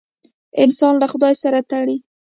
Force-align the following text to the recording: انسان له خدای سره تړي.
انسان 0.63 0.93
له 1.01 1.07
خدای 1.11 1.33
سره 1.43 1.59
تړي. 1.71 1.97